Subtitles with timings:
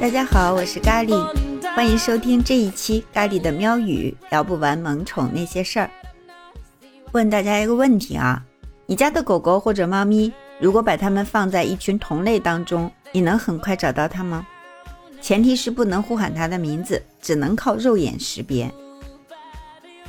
[0.00, 1.14] 大家好，我是咖喱，
[1.76, 5.88] 欢迎收听这一期咖喱的喵语，聊不完萌宠那些事儿。
[7.12, 8.42] 问大家一个问题啊，
[8.86, 14.44] 你家的狗狗或者猫咪，如果把它们放在一群同类当中，你能很快找到它吗？
[15.20, 18.68] 前提是不能呼喊它的名字，只能靠肉眼识别。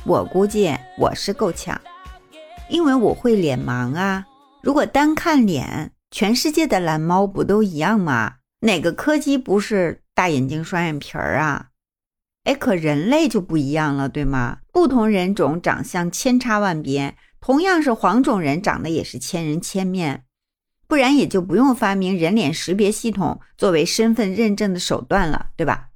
[0.04, 1.80] 我估计我是够呛，
[2.68, 4.26] 因为我会脸盲啊。
[4.66, 8.38] 如果单看脸，全世界的蓝猫不都一样吗？
[8.62, 11.68] 哪个柯基不是大眼睛双眼皮儿啊？
[12.42, 14.58] 哎，可人类就不一样了，对吗？
[14.72, 20.24] 不同人种长相千差万别，同样是黄种人，长得也是千人千面。
[20.88, 25.90] 不然也就不用发明人脸识别系统作为身份认证的手段了，对吧？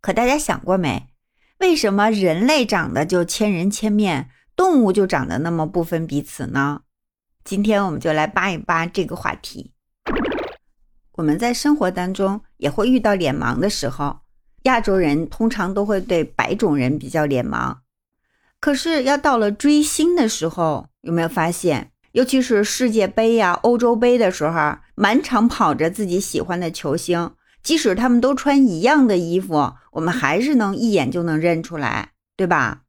[0.00, 1.08] 可大家想过没？
[1.58, 6.82] 为什么人类长得就千人千面，动物就长得那么不分彼此呢？
[7.46, 9.70] 今天我们就来扒一扒这个话题。
[11.12, 14.18] 我们在生活当中也会遇到脸盲的时候，
[14.64, 17.76] 亚洲人通常都会对白种人比较脸盲。
[18.58, 21.92] 可是要到了追星的时候，有没有发现？
[22.10, 27.30] 尤其是世界杯呀、欧洲杯的时候，满场跑着自己喜欢的球星，
[27.62, 32.80] 即使他们都穿一样的衣服，我们还是能一眼就能认出来，对吧？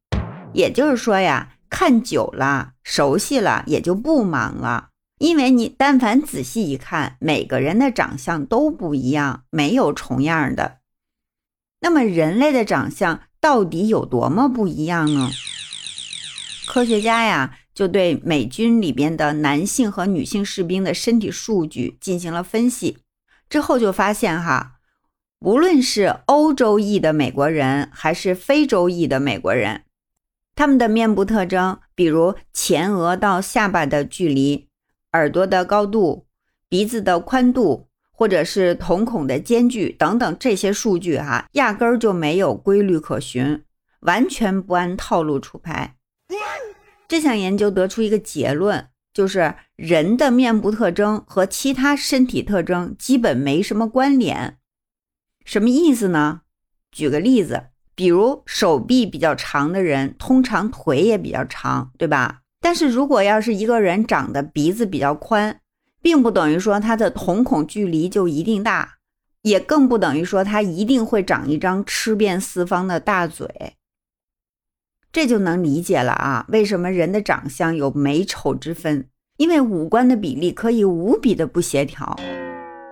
[0.54, 4.90] 也就是说呀，看久了、熟悉了，也就不忙了。
[5.20, 10.80] 因为你但凡仔细一看，每个人的长相都不一样，没有重样的。
[11.82, 15.30] 那么人类的长相到底有多么不一样呢？
[16.68, 17.58] 科学家呀。
[17.78, 22.98] 就对美军里边的男性和女性士兵的身体数据进行了分析，
[23.48, 24.80] 之后就发现哈，
[25.42, 29.84] 无论是欧洲裔的美国人还是非洲裔的美国人，
[30.58, 34.68] 他们的面部特征，比如前额到下巴的距离、
[35.12, 36.26] 耳朵的高度、
[36.68, 43.64] 鼻子的宽度，或者是瞳孔的间距等等这些数据哈，压根儿就没有规律可循，
[44.00, 45.96] 完全不按套路出牌。
[47.08, 54.58] 这项研究得出一个结论，就是人的面部特征和其他身体特征基本没什么关联。
[55.46, 56.42] 什么意思呢？
[56.92, 57.68] 举个例子，
[57.98, 62.42] 比如手臂比较长的人，通常腿也比较长，对吧？
[62.62, 65.60] 但是如果要是一个人长得鼻子比较宽，
[66.00, 68.98] 并不等于说他的瞳孔距离就一定大，
[69.42, 73.74] 也更不等于说他一定会长一张吃遍四方的大嘴。
[75.12, 79.10] 这就能理解了啊，为什么人的长相有美丑之分？
[79.38, 82.16] 因为五官的比例可以无比的不协调。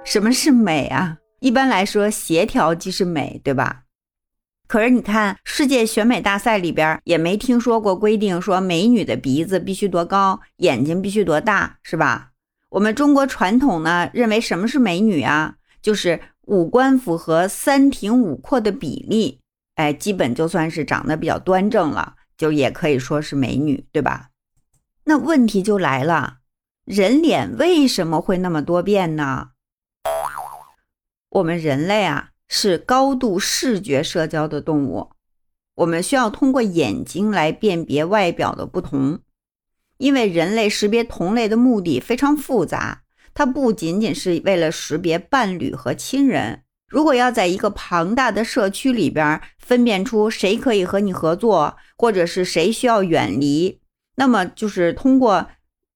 [0.03, 1.19] 什么是美啊？
[1.41, 3.83] 一般来说，协调即是美，对吧？
[4.67, 12.31] 可是你看，世界选美大赛里边也没听说过规定说美女的鼻子必须多高，眼睛必须多大，是吧？
[12.69, 15.55] 我们中国传统呢，认为什么是美女啊？
[15.81, 19.39] 就是五官符合三庭五阔的比例。
[19.75, 24.29] 哎，基本就算是长得比较端正了，就也可以说是美女，对吧？
[25.03, 26.37] 那问题就来了，
[26.85, 29.49] 人脸为什么会那么多变呢？
[31.29, 35.11] 我们人类啊是高度视觉社交的动物，
[35.75, 39.19] 我们需要通过眼睛来辨别外表的不同，
[39.97, 46.61] 因为人类识别同类的目的非常复杂，它不仅仅是为了识别伴侣和亲人。
[46.87, 53.81] 如果要在一个庞大的社区里边分辨出谁可以和你合作，或者是谁需要远离，
[54.15, 55.47] 那么就是通过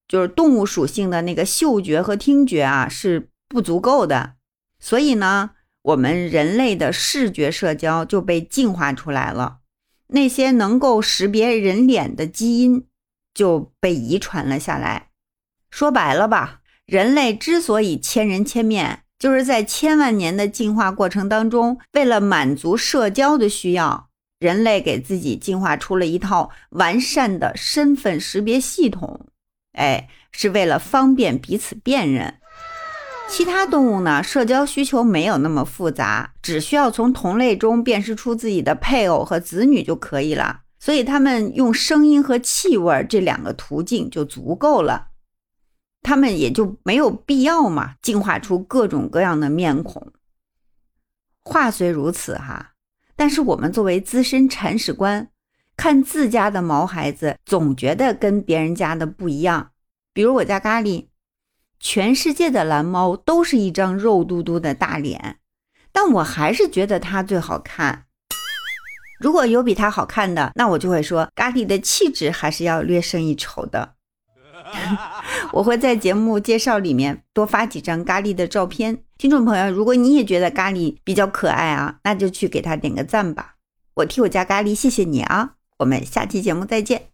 [0.07, 4.33] 就是动物属性的那个嗅觉和听觉啊是不足够的，
[4.79, 5.51] 所以呢，
[5.81, 9.59] 我们人类的视觉社交就被进化出来了，
[10.07, 12.85] 那些能够识别人脸的基因
[13.33, 15.09] 就被遗传了下来。
[15.69, 19.03] 说白了吧，人类之所以千人千面。
[19.19, 24.07] 就是在千万年的进化过程当中，为了满足社交的需要，
[24.39, 29.27] 人类给自己进化出了一套完善的身份识别系统。
[29.73, 32.39] 哎，是为了方便彼此辨认。
[33.29, 40.61] 其他动物呢，社交需求没有那么复杂，只需要从同类中辨识出自己的配偶和子女就可以了。
[40.79, 45.09] 所以，他们用声音和气味这两个途径就足够了。
[46.01, 50.11] 他们也就没有必要嘛，进化出各种各样的面孔。
[51.43, 52.71] 话虽如此哈，
[53.15, 55.29] 但是我们作为资深铲屎官，
[55.75, 59.71] 看自家的毛孩子，总觉得跟别人家的不一样。
[60.13, 61.07] 比如我家咖喱，
[61.79, 65.37] 全世界的蓝猫都是一张肉嘟嘟的大脸，
[65.91, 68.05] 但我还是觉得它最好看。
[69.19, 73.95] 如果有比它好看的，那我就会说咖喱的气质还是要略胜一筹的。
[75.53, 79.03] 我会在节目介绍里面多发几张咖喱的照片。
[79.17, 83.55] 听众朋友，如果你也觉得咖喱比较可爱啊，那就去给他点个赞吧。
[83.95, 85.55] 我替我家咖喱谢谢你啊！
[85.79, 87.08] 我们下期节目再见。